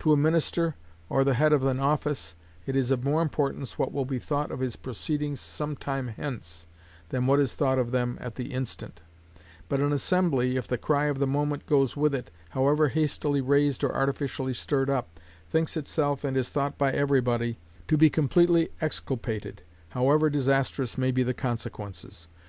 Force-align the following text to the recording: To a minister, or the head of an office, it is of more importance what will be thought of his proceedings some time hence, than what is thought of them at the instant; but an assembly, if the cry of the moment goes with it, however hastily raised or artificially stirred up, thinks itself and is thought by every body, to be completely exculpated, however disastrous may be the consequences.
To 0.00 0.10
a 0.12 0.16
minister, 0.16 0.74
or 1.08 1.22
the 1.22 1.34
head 1.34 1.52
of 1.52 1.64
an 1.64 1.78
office, 1.78 2.34
it 2.66 2.74
is 2.74 2.90
of 2.90 3.04
more 3.04 3.22
importance 3.22 3.78
what 3.78 3.92
will 3.92 4.04
be 4.04 4.18
thought 4.18 4.50
of 4.50 4.58
his 4.58 4.74
proceedings 4.74 5.38
some 5.40 5.76
time 5.76 6.08
hence, 6.08 6.66
than 7.10 7.28
what 7.28 7.38
is 7.38 7.54
thought 7.54 7.78
of 7.78 7.92
them 7.92 8.18
at 8.20 8.34
the 8.34 8.52
instant; 8.52 9.00
but 9.68 9.78
an 9.78 9.92
assembly, 9.92 10.56
if 10.56 10.66
the 10.66 10.76
cry 10.76 11.04
of 11.04 11.20
the 11.20 11.24
moment 11.28 11.66
goes 11.66 11.96
with 11.96 12.16
it, 12.16 12.32
however 12.48 12.88
hastily 12.88 13.40
raised 13.40 13.84
or 13.84 13.94
artificially 13.94 14.54
stirred 14.54 14.90
up, 14.90 15.20
thinks 15.48 15.76
itself 15.76 16.24
and 16.24 16.36
is 16.36 16.48
thought 16.48 16.76
by 16.76 16.90
every 16.90 17.20
body, 17.20 17.56
to 17.86 17.96
be 17.96 18.10
completely 18.10 18.70
exculpated, 18.80 19.62
however 19.90 20.28
disastrous 20.28 20.98
may 20.98 21.12
be 21.12 21.22
the 21.22 21.32
consequences. 21.32 22.26